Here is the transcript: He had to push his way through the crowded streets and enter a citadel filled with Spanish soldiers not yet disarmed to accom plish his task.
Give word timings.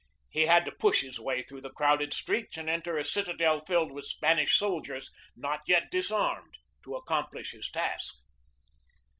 He 0.31 0.47
had 0.47 0.65
to 0.65 0.71
push 0.71 1.01
his 1.01 1.19
way 1.19 1.43
through 1.43 1.61
the 1.61 1.69
crowded 1.69 2.11
streets 2.11 2.57
and 2.57 2.67
enter 2.67 2.97
a 2.97 3.05
citadel 3.05 3.59
filled 3.59 3.91
with 3.91 4.07
Spanish 4.07 4.57
soldiers 4.57 5.11
not 5.35 5.61
yet 5.67 5.91
disarmed 5.91 6.55
to 6.85 6.99
accom 6.99 7.29
plish 7.29 7.51
his 7.51 7.69
task. 7.69 8.15